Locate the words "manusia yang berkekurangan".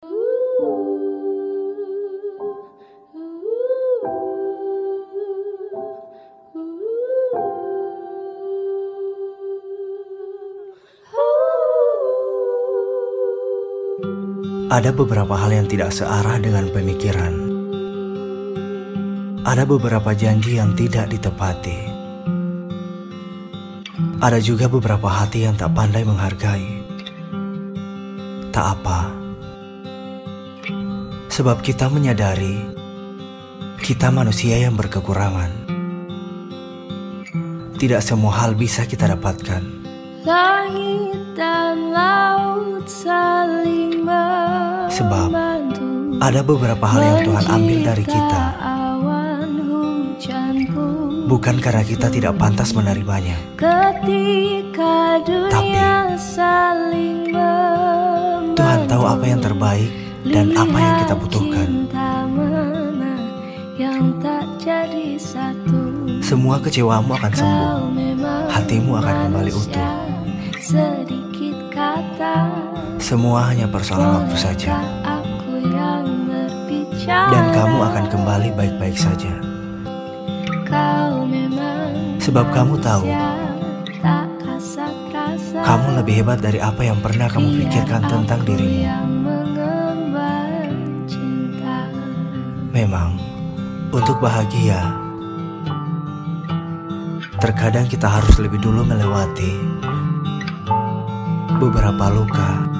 34.12-35.48